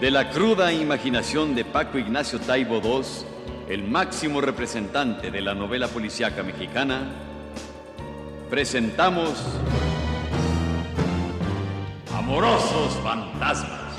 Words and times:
De 0.00 0.10
la 0.10 0.30
cruda 0.30 0.72
imaginación 0.72 1.54
de 1.54 1.62
Paco 1.62 1.98
Ignacio 1.98 2.40
Taibo 2.40 2.80
II, 2.82 3.02
el 3.68 3.84
máximo 3.84 4.40
representante 4.40 5.30
de 5.30 5.42
la 5.42 5.54
novela 5.54 5.88
policíaca 5.88 6.42
mexicana, 6.42 7.02
presentamos 8.48 9.34
Amorosos 12.14 12.94
Fantasmas. 13.02 13.92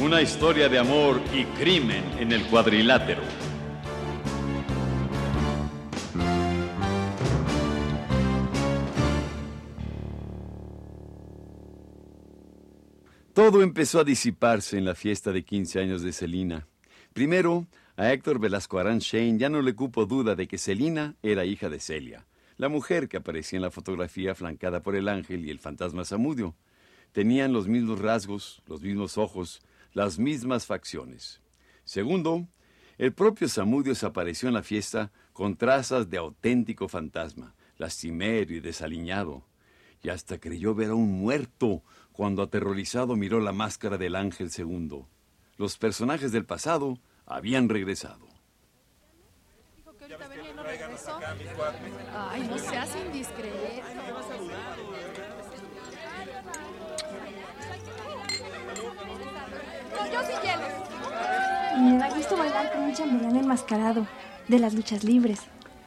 Una 0.00 0.20
historia 0.20 0.68
de 0.68 0.80
amor 0.80 1.20
y 1.32 1.44
crimen 1.44 2.02
en 2.18 2.32
el 2.32 2.44
cuadrilátero. 2.46 3.45
Todo 13.46 13.62
empezó 13.62 14.00
a 14.00 14.04
disiparse 14.04 14.76
en 14.76 14.84
la 14.84 14.96
fiesta 14.96 15.30
de 15.30 15.44
15 15.44 15.78
años 15.78 16.02
de 16.02 16.12
Celina. 16.12 16.66
Primero, 17.12 17.68
a 17.94 18.12
Héctor 18.12 18.40
Velasco 18.40 18.80
Arán 18.80 18.98
Shane 18.98 19.38
ya 19.38 19.48
no 19.48 19.62
le 19.62 19.76
cupo 19.76 20.04
duda 20.04 20.34
de 20.34 20.48
que 20.48 20.58
Celina 20.58 21.14
era 21.22 21.44
hija 21.44 21.68
de 21.68 21.78
Celia, 21.78 22.26
la 22.56 22.68
mujer 22.68 23.08
que 23.08 23.18
aparecía 23.18 23.58
en 23.58 23.62
la 23.62 23.70
fotografía 23.70 24.34
flancada 24.34 24.82
por 24.82 24.96
el 24.96 25.06
ángel 25.06 25.46
y 25.46 25.50
el 25.50 25.60
fantasma 25.60 26.04
Samudio. 26.04 26.56
Tenían 27.12 27.52
los 27.52 27.68
mismos 27.68 28.00
rasgos, 28.00 28.64
los 28.66 28.82
mismos 28.82 29.16
ojos, 29.16 29.62
las 29.92 30.18
mismas 30.18 30.66
facciones. 30.66 31.40
Segundo, 31.84 32.48
el 32.98 33.12
propio 33.12 33.48
Samudio 33.48 33.92
apareció 34.02 34.48
en 34.48 34.54
la 34.54 34.64
fiesta 34.64 35.12
con 35.32 35.54
trazas 35.54 36.10
de 36.10 36.18
auténtico 36.18 36.88
fantasma, 36.88 37.54
lastimero 37.78 38.54
y 38.54 38.58
desaliñado, 38.58 39.44
y 40.06 40.08
hasta 40.08 40.38
creyó 40.38 40.72
ver 40.72 40.90
a 40.90 40.94
un 40.94 41.20
muerto 41.20 41.82
cuando 42.12 42.40
aterrorizado 42.40 43.16
miró 43.16 43.40
la 43.40 43.50
máscara 43.50 43.98
del 43.98 44.14
ángel 44.14 44.52
segundo. 44.52 45.08
Los 45.56 45.78
personajes 45.78 46.30
del 46.30 46.44
pasado 46.44 47.00
habían 47.26 47.68
regresado. 47.68 48.28
Ay, 52.14 52.46
no 52.48 52.56
seas 52.56 52.88
indiscreto. 53.04 53.56
Yo 60.12 60.20
sí 60.22 60.32
hielo. 60.44 61.80
Me 61.80 61.98
da 61.98 62.14
gusto 62.14 62.36
bailar 62.36 62.72
con 62.72 62.82
un 62.82 62.94
chambelán 62.94 63.36
enmascarado 63.38 64.06
de 64.46 64.60
las 64.60 64.72
luchas 64.72 65.02
libres. 65.02 65.40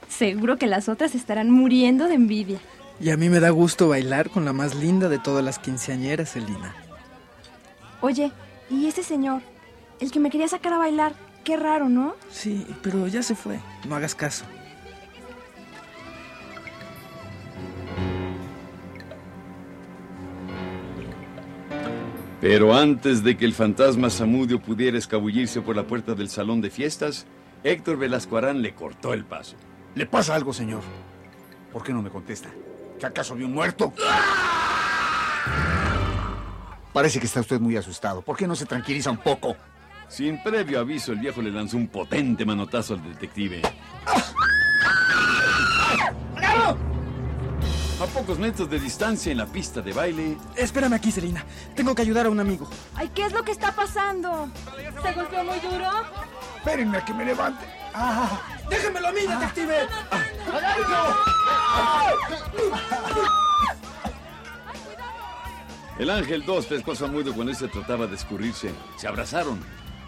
Seguro 0.10 0.58
que 0.58 0.68
las 0.68 0.90
otras 0.90 1.16
estarán 1.16 1.50
muriendo 1.50 2.10
de 2.10 2.16
envidia. 2.16 2.60
Y 3.02 3.12
a 3.12 3.18
mí 3.18 3.30
me 3.30 3.40
da 3.40 3.50
gusto 3.50 3.88
bailar 3.88 4.30
con 4.30 4.44
la 4.44 4.52
más 4.52 4.76
linda 4.76 5.08
de 5.08 5.20
todas 5.20 5.44
las 5.44 5.58
quinceañeras, 5.58 6.36
Elina. 6.36 6.76
Oye, 8.02 8.32
¿y 8.70 8.88
ese 8.88 9.04
señor? 9.04 9.42
El 10.00 10.12
que 10.12 10.20
me 10.20 10.30
quería 10.30 10.48
sacar 10.48 10.74
a 10.74 10.78
bailar. 10.78 11.14
Qué 11.46 11.56
raro, 11.56 11.88
¿no? 11.88 12.16
Sí, 12.30 12.68
pero 12.82 13.08
ya 13.08 13.24
se 13.24 13.36
fue. 13.36 13.60
No 13.88 13.96
hagas 13.96 14.16
caso. 14.16 14.46
Pero 22.42 22.74
antes 22.74 23.24
de 23.24 23.36
que 23.36 23.46
el 23.46 23.54
fantasma 23.54 24.10
Samudio 24.10 24.62
pudiera 24.62 24.98
escabullirse 24.98 25.62
por 25.62 25.76
la 25.76 25.88
puerta 25.88 26.16
del 26.16 26.30
salón 26.30 26.62
de 26.62 26.70
fiestas, 26.70 27.26
Héctor 27.64 27.98
Velasco 27.98 28.38
Arán 28.38 28.62
le 28.62 28.74
cortó 28.74 29.14
el 29.14 29.26
paso. 29.26 29.56
¿Le 29.96 30.06
pasa 30.06 30.36
algo, 30.36 30.54
señor? 30.54 30.82
¿Por 31.74 31.84
qué 31.84 31.92
no 31.92 32.02
me 32.02 32.10
contesta? 32.10 32.50
¿Que 33.00 33.06
acaso 33.06 33.34
vio 33.34 33.48
un 33.48 33.54
muerto? 33.54 33.94
Parece 36.92 37.20
que 37.20 37.28
está 37.28 37.40
usted 37.40 37.60
muy 37.60 37.78
asustado. 37.78 38.22
¿Por 38.22 38.36
qué 38.36 38.46
no 38.46 38.56
se 38.56 38.66
tranquiliza 38.66 39.10
un 39.10 39.18
poco? 39.18 39.56
Sin 40.10 40.42
previo 40.44 40.80
aviso, 40.82 41.14
el 41.14 41.20
viejo 41.20 41.42
le 41.42 41.52
lanzó 41.52 41.78
un 41.78 41.88
potente 41.88 42.44
manotazo 42.46 42.96
al 42.96 43.04
detective. 43.04 43.62
A 48.02 48.06
pocos 48.14 48.40
metros 48.40 48.70
de 48.70 48.80
distancia 48.80 49.32
en 49.32 49.38
la 49.38 49.46
pista 49.46 49.82
de 49.82 49.94
baile, 49.94 50.38
Espérame 50.56 50.94
aquí, 50.94 51.12
Selina. 51.12 51.46
Tengo 51.76 51.94
que 51.96 52.02
ayudar 52.02 52.26
a 52.26 52.30
un 52.30 52.40
amigo. 52.40 52.70
Ay, 52.96 53.10
¿qué 53.14 53.26
es 53.26 53.34
lo 53.34 53.44
que 53.44 53.52
está 53.52 53.72
pasando? 53.74 54.50
¿Se 55.04 55.14
golpeó 55.14 55.44
muy 55.44 55.60
duro? 55.60 55.90
Espérenme 56.58 56.98
a 56.98 57.06
que 57.06 57.14
me 57.14 57.26
levante. 57.26 57.66
Ah, 57.94 58.42
¡Déjamelo 58.70 59.08
a 59.08 59.12
mí, 59.12 59.22
detective! 59.22 59.88
El 66.00 66.10
Ángel 66.10 66.46
2 66.46 66.66
pescó 66.66 66.94
a 66.94 66.96
cuando 66.96 67.50
él 67.50 67.56
se 67.56 67.68
trataba 67.68 68.08
de 68.08 68.16
escurrirse. 68.16 68.72
Se 68.98 69.08
abrazaron. 69.08 69.60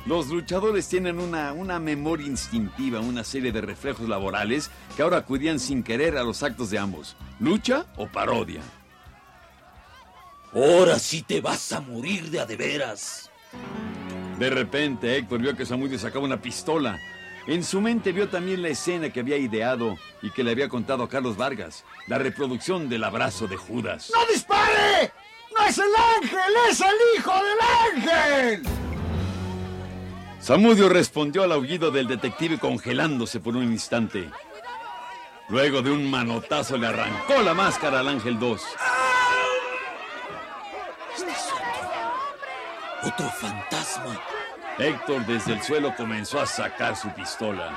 Los 0.06 0.30
luchadores 0.30 0.88
tienen 0.88 1.20
una, 1.20 1.54
una 1.54 1.80
memoria 1.80 2.26
instintiva, 2.26 3.02
una 3.02 3.24
serie 3.24 3.52
de 3.52 3.62
reflejos 3.62 4.10
laborales 4.10 4.72
que 4.96 5.04
ahora 5.04 5.18
acudían 5.18 5.60
sin 5.60 5.84
querer 5.84 6.18
a 6.18 6.24
los 6.24 6.42
actos 6.42 6.72
de 6.72 6.80
ambos. 6.80 7.16
¿Lucha 7.40 7.86
o 7.98 8.08
parodia? 8.08 8.62
Ahora 10.54 10.98
sí 10.98 11.22
te 11.22 11.40
vas 11.40 11.72
a 11.72 11.82
morir 11.82 12.32
de 12.32 12.40
a 12.40 12.46
de 12.46 12.56
veras. 12.56 13.30
De 14.40 14.50
repente, 14.50 15.18
Héctor 15.18 15.40
vio 15.40 15.56
que 15.56 15.66
Samudio 15.66 16.00
sacaba 16.00 16.26
una 16.26 16.42
pistola. 16.42 17.00
En 17.48 17.64
su 17.64 17.82
mente 17.82 18.12
vio 18.12 18.30
también 18.30 18.62
la 18.62 18.70
escena 18.70 19.10
que 19.10 19.20
había 19.20 19.38
ideado 19.38 19.98
y 20.22 20.30
que 20.30 20.44
le 20.44 20.52
había 20.52 20.70
contado 20.70 21.04
a 21.04 21.10
Carlos 21.10 21.38
Vargas, 21.38 21.84
la 22.08 22.20
reproducción 22.20 22.88
del 22.88 23.04
abrazo 23.04 23.48
de 23.48 23.58
Judas. 23.58 24.12
¡No 24.14 24.26
dispare! 24.32 25.12
¡No 25.56 25.66
es 25.66 25.78
el 25.78 25.92
ángel! 26.18 26.54
¡Es 26.70 26.82
el 26.82 27.18
hijo 27.18 27.34
del 27.34 28.04
ángel! 28.04 28.64
Samudio 30.40 30.90
respondió 30.90 31.44
al 31.44 31.52
aullido 31.52 31.92
del 31.92 32.08
detective 32.08 32.60
congelándose 32.60 33.40
por 33.40 33.56
un 33.56 33.64
instante. 33.64 34.30
Luego 35.50 35.82
de 35.82 35.92
un 35.92 36.10
manotazo 36.10 36.78
le 36.78 36.88
arrancó 36.88 37.42
la 37.42 37.54
máscara 37.54 38.00
al 38.00 38.08
Ángel 38.08 38.40
2. 38.40 38.62
Otro 43.04 43.30
fantasma. 43.32 44.20
Héctor 44.82 45.26
desde 45.28 45.54
el 45.54 45.62
suelo 45.62 45.94
comenzó 45.96 46.40
a 46.40 46.46
sacar 46.48 46.96
su 46.96 47.10
pistola. 47.10 47.72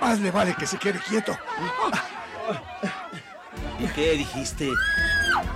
Más 0.00 0.18
le 0.18 0.30
vale 0.30 0.54
que 0.54 0.66
se 0.66 0.78
quede 0.78 0.98
quieto. 0.98 1.36
¿Y 3.78 3.86
qué 3.88 4.12
dijiste? 4.12 4.70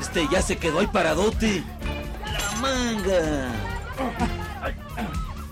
Este 0.01 0.29
ya 0.31 0.43
se 0.43 0.59
quedó 0.59 0.81
ahí 0.81 0.87
paradote. 0.87 1.65
La 2.25 2.61
manga. 2.61 3.53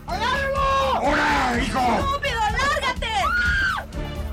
¡Ahora, 0.07 1.63
hijo! 1.63 1.79
¡Estúpido, 1.79 2.41
lárgate! 2.41 3.07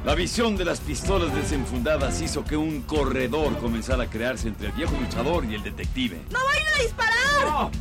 La 0.04 0.14
visión 0.14 0.58
de 0.58 0.66
las 0.66 0.82
pistolas 0.82 1.34
desenfundadas 1.34 2.20
hizo 2.20 2.44
que 2.44 2.58
un 2.58 2.82
corredor 2.82 3.58
comenzara 3.60 4.04
a 4.04 4.10
crearse 4.10 4.50
entre 4.50 4.68
el 4.68 4.74
viejo 4.74 4.98
luchador 5.00 5.46
y 5.46 5.56
el 5.56 5.64
detective. 5.64 6.22
¡No 6.32 6.40
vayan 6.44 6.74
a 6.74 6.84
disparar! 6.84 7.72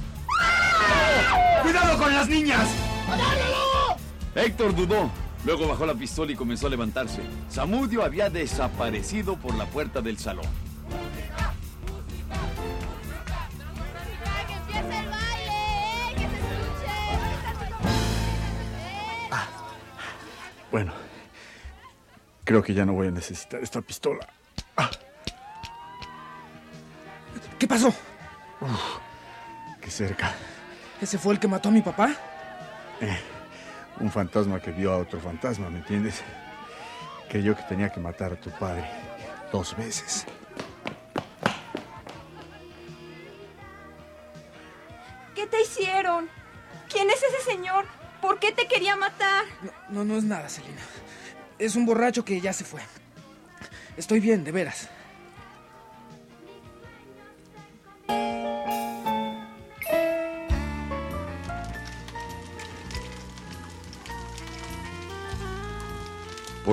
¡Cuidado 1.62 1.98
con 1.98 2.14
las 2.14 2.28
niñas! 2.28 2.68
Héctor 4.34 4.74
dudó. 4.74 5.10
Luego 5.44 5.68
bajó 5.68 5.86
la 5.86 5.94
pistola 5.94 6.32
y 6.32 6.34
comenzó 6.34 6.66
a 6.66 6.70
levantarse. 6.70 7.22
Samudio 7.48 8.02
había 8.02 8.28
desaparecido 8.28 9.36
por 9.36 9.54
la 9.54 9.64
puerta 9.66 10.00
del 10.00 10.18
salón. 10.18 10.46
¡Que 14.46 14.52
empiece 14.52 14.98
el 15.00 15.08
baile! 15.08 15.52
¡Eh! 15.52 16.14
¡Que 16.14 16.22
se 16.22 16.36
escuche! 16.36 16.90
Bueno, 20.72 20.92
creo 22.44 22.62
que 22.62 22.74
ya 22.74 22.84
no 22.84 22.92
voy 22.92 23.06
a 23.08 23.12
necesitar 23.12 23.62
esta 23.62 23.80
pistola. 23.80 24.26
¿Qué 27.58 27.66
pasó? 27.66 27.94
Qué 29.80 29.90
cerca. 29.90 30.34
¿Ese 31.00 31.18
fue 31.18 31.34
el 31.34 31.40
que 31.40 31.48
mató 31.48 31.68
a 31.68 31.72
mi 31.72 31.82
papá? 31.82 32.14
Un 34.00 34.10
fantasma 34.10 34.60
que 34.60 34.70
vio 34.70 34.92
a 34.92 34.98
otro 34.98 35.20
fantasma, 35.20 35.70
¿me 35.70 35.78
entiendes? 35.78 36.22
Creyó 37.28 37.54
que 37.54 37.62
tenía 37.62 37.90
que 37.90 38.00
matar 38.00 38.32
a 38.32 38.36
tu 38.36 38.50
padre 38.50 38.88
dos 39.52 39.76
veces. 39.76 40.24
¿Qué 45.34 45.46
te 45.46 45.60
hicieron? 45.60 46.28
¿Quién 46.88 47.10
es 47.10 47.22
ese 47.22 47.50
señor? 47.50 47.84
¿Por 48.20 48.38
qué 48.38 48.52
te 48.52 48.66
quería 48.66 48.96
matar? 48.96 49.44
No, 49.62 49.72
no, 49.90 50.04
no 50.04 50.16
es 50.16 50.24
nada, 50.24 50.48
Selina. 50.48 50.80
Es 51.58 51.76
un 51.76 51.84
borracho 51.84 52.24
que 52.24 52.40
ya 52.40 52.52
se 52.52 52.64
fue. 52.64 52.80
Estoy 53.96 54.20
bien, 54.20 54.44
de 54.44 54.52
veras. 54.52 54.88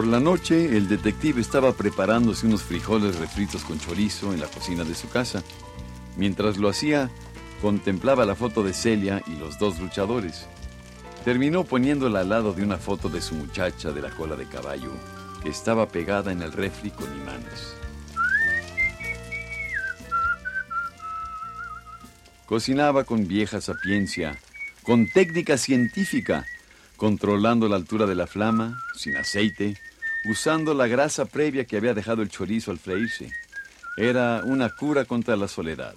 Por 0.04 0.12
la 0.12 0.20
noche, 0.20 0.76
el 0.76 0.90
detective 0.90 1.40
estaba 1.40 1.72
preparándose 1.72 2.46
unos 2.46 2.62
frijoles 2.62 3.20
refritos 3.20 3.64
con 3.64 3.80
chorizo 3.80 4.34
en 4.34 4.42
la 4.42 4.48
cocina 4.48 4.84
de 4.84 4.96
su 4.96 5.08
casa. 5.08 5.44
Mientras 6.18 6.58
lo 6.58 6.68
hacía, 6.68 7.10
contemplaba 7.62 8.26
la 8.26 8.36
foto 8.36 8.64
de 8.64 8.74
Celia 8.74 9.24
y 9.28 9.38
los 9.38 9.60
dos 9.60 9.80
luchadores. 9.80 10.46
Terminó 11.24 11.64
poniéndola 11.64 12.20
al 12.20 12.28
lado 12.28 12.52
de 12.52 12.64
una 12.64 12.80
foto 12.80 13.08
de 13.08 13.22
su 13.22 13.36
muchacha 13.36 13.94
de 13.94 14.02
la 14.02 14.10
cola 14.10 14.36
de 14.36 14.46
caballo, 14.46 14.92
que 15.42 15.48
estaba 15.48 15.88
pegada 15.88 16.34
en 16.34 16.42
el 16.42 16.52
refri 16.52 16.92
con 16.92 17.06
imanes. 17.16 17.74
Cocinaba 22.46 23.06
con 23.06 23.26
vieja 23.26 23.62
sapiencia, 23.62 24.38
con 24.82 25.08
técnica 25.08 25.58
científica, 25.58 26.46
controlando 26.98 27.70
la 27.70 27.78
altura 27.78 28.06
de 28.06 28.16
la 28.16 28.28
flama, 28.28 28.84
sin 28.98 29.16
aceite, 29.16 29.78
usando 30.26 30.74
la 30.74 30.88
grasa 30.88 31.26
previa 31.26 31.66
que 31.66 31.78
había 31.78 31.94
dejado 31.94 32.22
el 32.22 32.30
chorizo 32.30 32.72
al 32.72 32.80
freírse. 32.80 33.30
Era 33.98 34.42
una 34.44 34.70
cura 34.70 35.06
contra 35.06 35.36
la 35.36 35.48
soledad. 35.48 35.94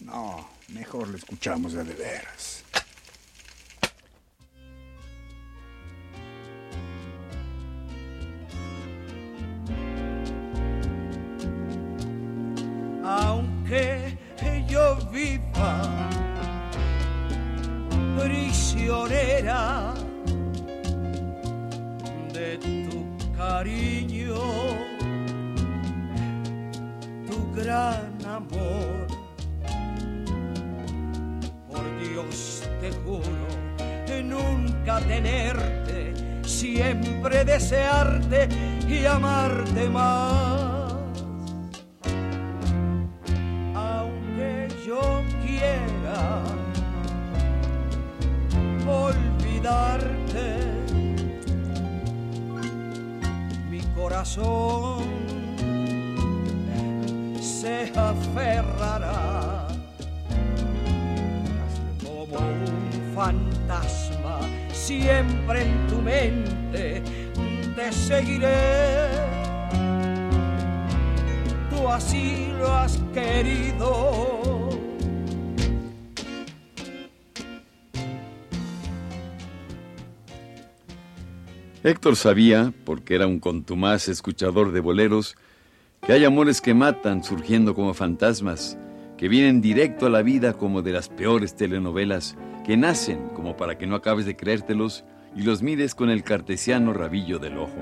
No, 0.00 0.48
mejor 0.68 1.08
lo 1.08 1.16
escuchamos 1.16 1.72
de, 1.72 1.84
de 1.84 1.94
veras. 1.94 2.54
aunque 13.04 14.03
cariño, 23.64 24.36
tu 27.26 27.52
gran 27.54 28.12
amor. 28.26 29.06
Por 31.68 31.84
Dios 31.98 32.62
te 32.80 32.90
juro 32.90 33.44
nunca 34.22 35.00
tenerte, 35.00 36.12
siempre 36.44 37.44
desearte 37.44 38.48
y 38.86 39.06
amarte 39.06 39.88
más. 39.88 40.53
Se 57.40 57.92
aferrará. 57.94 59.68
Como 62.02 62.38
un 62.38 63.14
fantasma 63.14 64.40
siempre 64.72 65.62
en 65.62 65.86
tu 65.86 65.96
mente. 66.00 67.02
Te 67.76 67.92
seguiré. 67.92 69.08
Tú 71.70 71.88
así 71.88 72.52
lo 72.58 72.72
has 72.72 72.98
querido. 73.12 74.63
Héctor 81.84 82.16
sabía, 82.16 82.72
porque 82.86 83.14
era 83.14 83.26
un 83.26 83.40
contumaz 83.40 84.08
escuchador 84.08 84.72
de 84.72 84.80
boleros, 84.80 85.36
que 86.00 86.14
hay 86.14 86.24
amores 86.24 86.62
que 86.62 86.72
matan 86.72 87.22
surgiendo 87.22 87.74
como 87.74 87.92
fantasmas, 87.92 88.78
que 89.18 89.28
vienen 89.28 89.60
directo 89.60 90.06
a 90.06 90.08
la 90.08 90.22
vida 90.22 90.54
como 90.54 90.80
de 90.80 90.92
las 90.92 91.10
peores 91.10 91.56
telenovelas, 91.56 92.38
que 92.64 92.78
nacen 92.78 93.28
como 93.34 93.58
para 93.58 93.76
que 93.76 93.86
no 93.86 93.96
acabes 93.96 94.24
de 94.24 94.34
creértelos 94.34 95.04
y 95.36 95.42
los 95.42 95.62
mires 95.62 95.94
con 95.94 96.08
el 96.08 96.24
cartesiano 96.24 96.94
rabillo 96.94 97.38
del 97.38 97.58
ojo. 97.58 97.76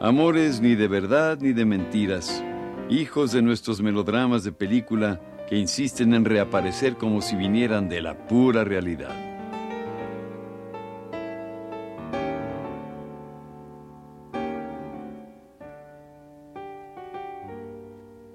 Amores 0.00 0.62
ni 0.62 0.74
de 0.74 0.88
verdad 0.88 1.36
ni 1.38 1.52
de 1.52 1.66
mentiras, 1.66 2.42
hijos 2.88 3.30
de 3.32 3.42
nuestros 3.42 3.82
melodramas 3.82 4.42
de 4.42 4.52
película 4.52 5.20
que 5.48 5.56
insisten 5.56 6.14
en 6.14 6.24
reaparecer 6.24 6.96
como 6.96 7.20
si 7.20 7.36
vinieran 7.36 7.88
de 7.88 8.00
la 8.00 8.26
pura 8.26 8.64
realidad. 8.64 9.14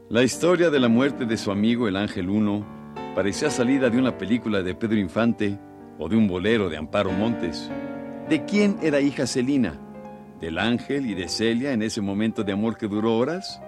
La 0.09 0.23
historia 0.23 0.71
de 0.71 0.79
la 0.79 0.87
muerte 0.87 1.25
de 1.25 1.37
su 1.37 1.51
amigo 1.51 1.87
el 1.87 1.95
Ángel 1.95 2.29
Uno 2.29 2.65
parecía 3.13 3.51
salida 3.51 3.89
de 3.89 3.99
una 3.99 4.17
película 4.17 4.63
de 4.63 4.73
Pedro 4.73 4.97
Infante 4.97 5.59
o 5.99 6.09
de 6.09 6.15
un 6.15 6.27
bolero 6.27 6.67
de 6.67 6.77
Amparo 6.77 7.11
Montes. 7.11 7.69
¿De 8.27 8.43
quién 8.45 8.77
era 8.81 9.01
hija 9.01 9.27
Celina? 9.27 9.79
¿Del 10.41 10.57
ángel 10.57 11.05
y 11.05 11.13
de 11.13 11.27
Celia 11.27 11.73
en 11.73 11.81
ese 11.81 12.01
momento 12.01 12.43
de 12.43 12.53
amor 12.53 12.77
que 12.77 12.87
duró 12.87 13.17
horas? 13.17 13.61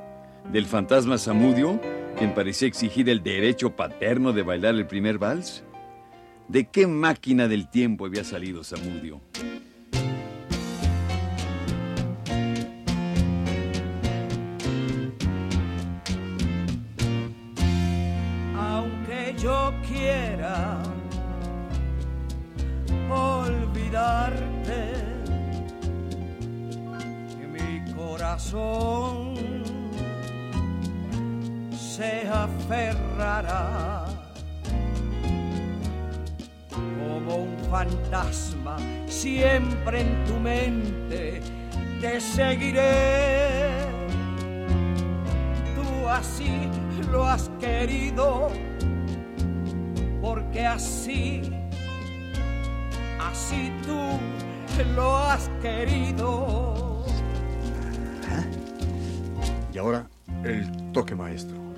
¿Del 0.52 0.66
fantasma 0.66 1.18
Samudio, 1.18 1.80
quien 2.18 2.34
parecía 2.34 2.68
exigir 2.68 3.10
el 3.10 3.24
derecho 3.24 3.76
paterno 3.76 4.34
de 4.34 4.44
bailar 4.44 4.76
el 4.76 4.88
primer 4.88 5.18
vals? 5.18 5.64
¿De 6.48 6.66
qué 6.66 6.88
máquina 6.88 7.48
del 7.48 7.70
tiempo 7.70 8.06
había 8.06 8.24
salido 8.24 8.64
Samudio? 8.64 9.22
aunque 18.56 19.36
yo 19.38 19.74
quiera 19.88 20.82
olvidarte, 23.10 24.94
mi 27.52 27.94
corazón 27.94 29.51
se 32.02 32.28
aferrará 32.28 34.06
como 36.72 37.36
un 37.44 37.58
fantasma 37.70 38.78
siempre 39.06 40.02
en 40.02 40.26
tu 40.26 40.40
mente 40.40 41.42
te 42.02 42.20
seguiré 42.20 43.70
tú 45.76 46.10
así 46.10 46.72
lo 47.12 47.28
has 47.28 47.52
querido, 47.60 48.50
porque 50.22 50.66
así, 50.66 51.52
así 53.20 53.72
tú 53.84 54.18
lo 54.96 55.18
has 55.18 55.50
querido. 55.62 57.06
Y 59.74 59.78
ahora 59.78 60.08
el 60.44 60.92
toque 60.94 61.16
maestro. 61.16 61.71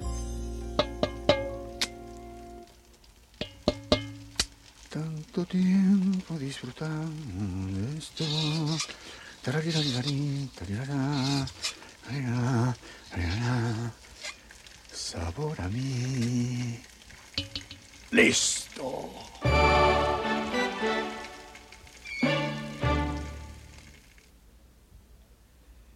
Tanto 5.34 5.50
tiempo 5.50 6.38
disfrutando 6.38 7.82
de 7.82 7.98
esto. 7.98 8.24
Sabor 14.92 15.60
a 15.60 15.68
mí. 15.70 16.80
¡Listo! 18.12 19.10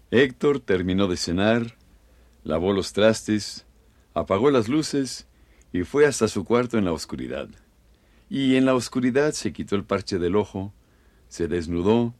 Héctor 0.10 0.62
terminó 0.62 1.08
de 1.08 1.18
cenar, 1.18 1.76
lavó 2.44 2.74
los 2.74 2.92
trastes, 2.92 3.68
apagó 4.16 4.50
las 4.50 4.68
luces 4.68 5.28
y 5.72 5.84
fue 5.84 6.08
hasta 6.08 6.28
su 6.28 6.44
cuarto 6.44 6.80
en 6.80 6.86
la 6.86 6.92
oscuridad. 6.92 7.50
Y 8.30 8.56
en 8.56 8.66
la 8.66 8.76
oscuridad 8.76 9.32
se 9.32 9.54
quitó 9.54 9.76
el 9.76 9.86
parche 9.86 10.20
del 10.20 10.36
ojo, 10.36 10.74
se 11.30 11.48
desnudó 11.48 12.14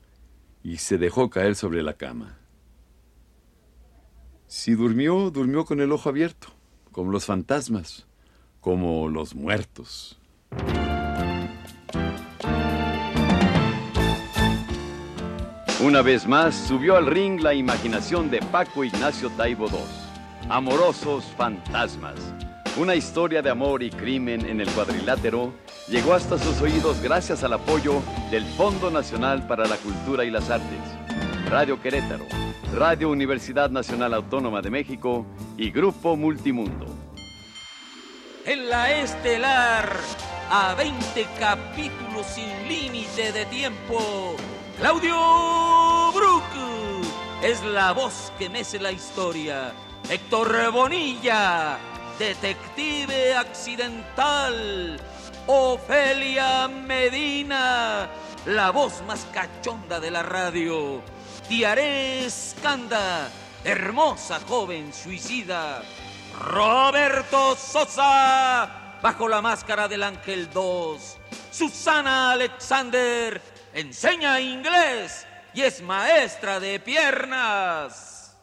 y 0.64 0.78
se 0.78 0.98
dejó 0.98 1.30
caer 1.30 1.56
sobre 1.56 1.84
la 1.84 1.94
cama. 1.94 2.38
Si 4.48 4.76
durmió, 4.76 5.30
durmió 5.32 5.66
con 5.66 5.82
el 5.82 5.92
ojo 5.92 6.08
abierto, 6.08 6.48
como 6.94 7.12
los 7.12 7.26
fantasmas, 7.26 8.08
como 8.62 9.10
los 9.10 9.36
muertos. 9.36 10.18
Una 15.84 16.02
vez 16.02 16.28
más 16.28 16.56
subió 16.56 16.96
al 16.96 17.06
ring 17.06 17.42
la 17.42 17.54
imaginación 17.54 18.32
de 18.32 18.40
Paco 18.40 18.84
Ignacio 18.84 19.30
Taibo 19.32 19.68
II. 19.68 19.78
Amorosos 20.50 21.26
fantasmas. 21.38 22.16
Una 22.78 22.96
historia 22.96 23.42
de 23.42 23.50
amor 23.50 23.84
y 23.84 23.90
crimen 23.90 24.46
en 24.46 24.62
el 24.62 24.70
cuadrilátero 24.72 25.54
llegó 25.88 26.14
hasta 26.14 26.38
sus 26.38 26.62
oídos 26.62 27.02
gracias 27.02 27.44
al 27.44 27.54
apoyo 27.54 28.02
del 28.30 28.46
Fondo 28.46 28.92
Nacional 28.92 29.48
para 29.48 29.66
la 29.68 29.78
Cultura 29.78 30.26
y 30.26 30.32
las 30.32 30.50
Artes, 30.50 30.80
Radio 31.50 31.82
Querétaro, 31.82 32.26
Radio 32.74 33.10
Universidad 33.10 33.70
Nacional 33.70 34.14
Autónoma 34.14 34.62
de 34.62 34.70
México 34.70 35.26
y 35.58 35.72
Grupo 35.72 36.16
Multimundo. 36.16 36.86
En 38.46 38.70
la 38.70 38.92
estelar, 39.02 39.90
a 40.50 40.74
20 40.76 41.28
capítulos 41.40 42.26
sin 42.26 42.68
límite 42.68 43.32
de 43.32 43.46
tiempo, 43.46 44.36
Claudio 44.80 46.12
Brook 46.14 46.44
es 47.44 47.64
la 47.64 47.92
voz 47.92 48.32
que 48.38 48.50
mece 48.50 48.80
la 48.80 48.92
historia. 48.92 49.74
Héctor 50.10 50.72
Bonilla, 50.72 51.78
detective 52.18 53.36
accidental. 53.36 55.00
Ofelia 55.48 56.68
Medina, 56.68 58.10
la 58.46 58.70
voz 58.72 59.02
más 59.08 59.26
cachonda 59.34 59.98
de 59.98 60.12
la 60.12 60.22
radio. 60.22 61.02
Tiaré 61.48 62.30
Scanda, 62.30 63.30
hermosa 63.64 64.42
joven 64.46 64.92
suicida. 64.94 65.82
Roberto 66.38 67.56
Sosa, 67.56 69.00
bajo 69.02 69.30
la 69.30 69.42
máscara 69.42 69.88
del 69.88 70.04
Ángel 70.04 70.50
2. 70.52 71.18
Susana 71.50 72.34
Alexander, 72.34 73.42
enseña 73.74 74.42
inglés 74.42 75.26
y 75.54 75.62
es 75.62 75.82
maestra 75.82 76.60
de 76.60 76.82
piernas. 76.82 78.36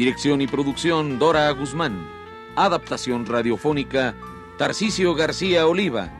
Dirección 0.00 0.40
y 0.40 0.46
producción 0.46 1.18
Dora 1.18 1.50
Guzmán. 1.50 2.08
Adaptación 2.56 3.26
radiofónica 3.26 4.14
Tarcisio 4.56 5.14
García 5.14 5.66
Oliva. 5.66 6.10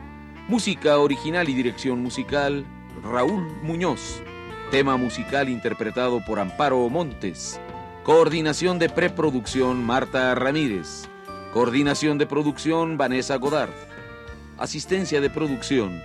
Música 0.47 0.99
original 0.99 1.49
y 1.49 1.55
dirección 1.55 1.99
musical 1.99 2.63
Raúl 3.03 3.41
Muñoz. 3.63 4.21
Tema 4.69 4.97
musical 4.97 5.49
interpretado 5.49 6.23
por 6.23 6.39
Amparo 6.39 6.87
Montes. 6.89 7.59
Coordinación 8.03 8.77
de 8.77 8.87
preproducción 8.87 9.83
Marta 9.83 10.35
Ramírez. 10.35 11.09
Coordinación 11.51 12.19
de 12.19 12.27
producción 12.27 12.99
Vanessa 12.99 13.37
Godard. 13.37 13.73
Asistencia 14.59 15.19
de 15.21 15.31
producción 15.31 15.99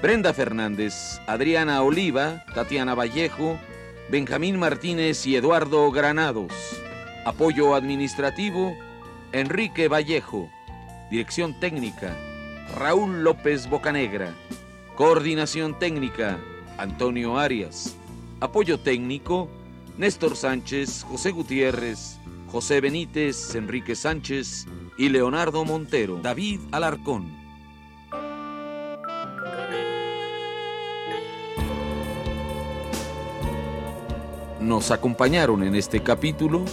Brenda 0.00 0.32
Fernández, 0.32 1.20
Adriana 1.26 1.82
Oliva, 1.82 2.44
Tatiana 2.54 2.94
Vallejo, 2.94 3.58
Benjamín 4.12 4.60
Martínez 4.60 5.26
y 5.26 5.34
Eduardo 5.34 5.90
Granados. 5.90 6.52
Apoyo 7.26 7.74
administrativo 7.74 8.78
Enrique 9.32 9.88
Vallejo. 9.88 10.48
Dirección 11.10 11.58
técnica 11.58 12.16
Raúl 12.78 13.24
López 13.24 13.68
Bocanegra. 13.68 14.32
Coordinación 14.94 15.76
técnica 15.76 16.38
Antonio 16.78 17.36
Arias. 17.36 17.96
Apoyo 18.38 18.78
técnico 18.78 19.48
Néstor 19.98 20.36
Sánchez, 20.36 21.02
José 21.02 21.32
Gutiérrez, 21.32 22.20
José 22.46 22.80
Benítez, 22.80 23.56
Enrique 23.56 23.96
Sánchez 23.96 24.68
y 24.96 25.08
Leonardo 25.08 25.64
Montero. 25.64 26.20
David 26.22 26.60
Alarcón. 26.70 27.36
Nos 34.60 34.92
acompañaron 34.92 35.64
en 35.64 35.74
este 35.74 36.00
capítulo 36.04 36.64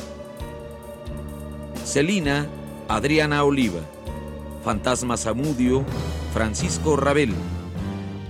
Celina 1.93 2.47
Adriana 2.89 3.43
Oliva, 3.43 3.81
Fantasma 4.63 5.15
Zamudio 5.15 5.85
Francisco 6.33 6.95
Rabel, 6.95 7.35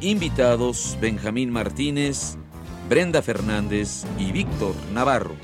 invitados 0.02 0.98
Benjamín 1.00 1.50
Martínez, 1.50 2.36
Brenda 2.90 3.22
Fernández 3.22 4.04
y 4.18 4.34
Víctor 4.34 4.76
Navarro. 4.92 5.38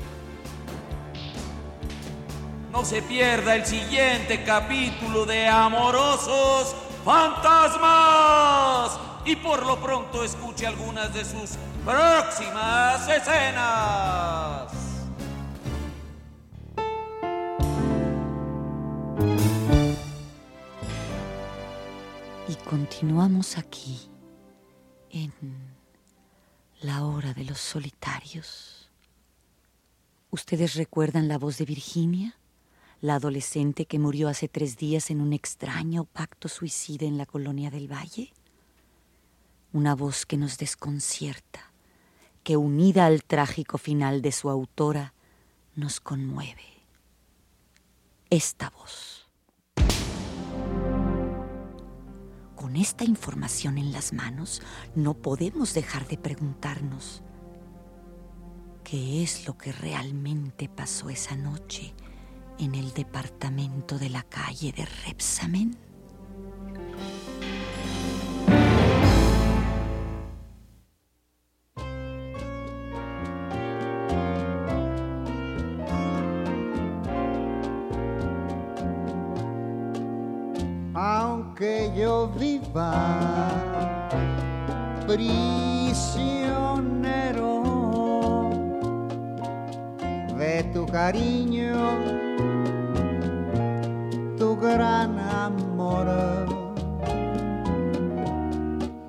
No 2.74 2.84
se 2.84 3.02
pierda 3.04 3.56
el 3.56 3.66
siguiente 3.66 4.44
capítulo 4.44 5.26
de 5.26 5.48
Amorosos 5.48 6.76
Fantasmas 7.06 9.00
y 9.24 9.38
por 9.38 9.66
lo 9.66 9.80
pronto 9.80 10.26
escuche 10.26 10.68
algunas 10.68 11.14
de 11.14 11.24
sus 11.24 11.52
próximas 11.86 13.08
escenas. 13.08 14.79
Continuamos 22.68 23.58
aquí, 23.58 24.10
en 25.10 25.34
la 26.82 27.06
hora 27.06 27.34
de 27.34 27.44
los 27.44 27.60
solitarios. 27.60 28.90
¿Ustedes 30.32 30.76
recuerdan 30.76 31.28
la 31.28 31.38
voz 31.38 31.58
de 31.58 31.66
Virginia? 31.66 32.38
La 33.02 33.16
adolescente 33.16 33.86
que 33.86 34.00
murió 34.00 34.30
hace 34.30 34.48
tres 34.48 34.78
días 34.78 35.10
en 35.10 35.22
un 35.22 35.34
extraño 35.34 36.06
pacto 36.06 36.48
suicida 36.48 37.06
en 37.06 37.18
la 37.18 37.26
colonia 37.26 37.72
del 37.72 37.92
Valle. 37.92 38.34
Una 39.74 39.96
voz 39.96 40.26
que 40.26 40.38
nos 40.38 40.58
desconcierta, 40.58 41.72
que 42.44 42.58
unida 42.58 43.06
al 43.06 43.24
trágico 43.24 43.78
final 43.78 44.22
de 44.22 44.32
su 44.32 44.50
autora, 44.50 45.14
nos 45.76 46.00
conmueve. 46.00 46.66
Esta 48.30 48.70
voz. 48.70 49.19
Con 52.60 52.76
esta 52.76 53.06
información 53.06 53.78
en 53.78 53.94
las 53.94 54.12
manos, 54.12 54.62
no 54.94 55.14
podemos 55.14 55.74
dejar 55.74 56.06
de 56.10 56.18
preguntarnos 56.18 57.24
qué 58.84 59.24
es 59.24 59.48
lo 59.48 59.58
que 59.58 59.72
realmente 59.72 60.68
pasó 60.68 61.10
esa 61.10 61.38
noche 61.38 61.94
en 62.58 62.76
el 62.76 62.92
departamento 62.92 63.98
de 63.98 64.10
la 64.10 64.24
calle 64.24 64.74
de 64.74 64.86
Repsamen. 65.06 65.78
Prisionero 85.10 86.14
de 90.38 90.64
tu 90.72 90.86
cariño, 90.86 91.74
tu 94.38 94.56
gran 94.56 95.18
amor. 95.18 96.06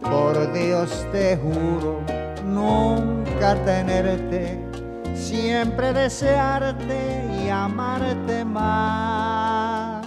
Por 0.01 0.53
Dios 0.55 1.07
te 1.13 1.37
juro 1.37 2.01
nunca 2.47 3.55
tenerte, 3.67 4.59
siempre 5.15 5.93
desearte 5.93 7.27
y 7.45 7.51
amarte 7.51 8.45
más 8.45 10.07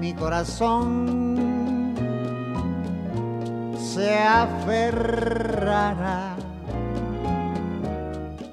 mi 0.00 0.14
corazón 0.14 1.94
se 3.78 4.18
aferrará 4.22 6.34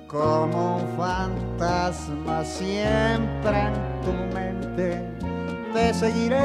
como 0.08 0.78
un 0.78 0.88
fantasma 0.98 2.44
siempre 2.44 3.68
en 3.68 3.74
tu 4.02 4.12
mente. 4.34 5.06
Te 5.74 5.94
seguiré 5.94 6.40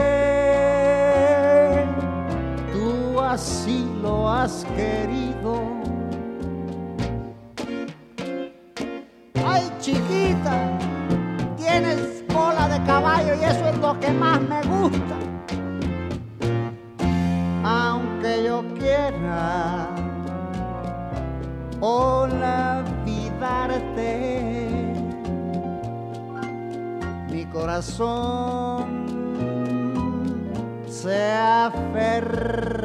tú 2.72 3.20
así 3.20 3.88
lo 4.02 4.28
has 4.28 4.66
querido. 4.76 5.29
Y 13.34 13.44
eso 13.44 13.66
es 13.66 13.78
lo 13.78 13.98
que 14.00 14.10
más 14.12 14.40
me 14.40 14.62
gusta. 14.62 15.16
Aunque 17.62 18.44
yo 18.44 18.64
quiera 18.78 19.88
olvidarte, 21.80 22.82
mi 27.30 27.44
corazón 27.46 29.00
se 30.86 31.32
aferrará 31.32 32.80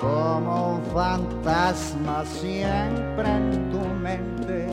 como 0.00 0.74
un 0.74 0.82
fantasma 0.92 2.24
siempre 2.24 3.28
en 3.28 3.70
tu 3.70 3.80
mente. 4.02 4.68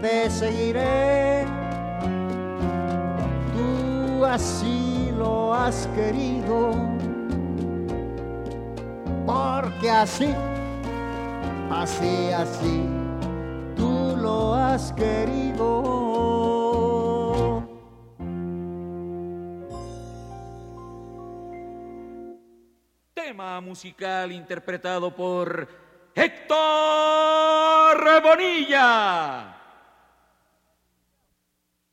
Te 0.00 0.30
seguiré, 0.30 1.44
tú 4.20 4.26
así 4.26 5.10
lo 5.16 5.54
has 5.54 5.86
querido, 5.94 6.72
porque 9.24 9.90
así, 9.90 10.34
así, 11.70 12.30
así, 12.30 12.84
tú 13.74 14.14
lo 14.18 14.52
has 14.52 14.92
querido. 14.92 15.62
Tema 23.14 23.62
musical 23.62 24.32
interpretado 24.32 25.16
por 25.16 25.66
Héctor 26.14 27.96
Bonilla. 28.22 29.59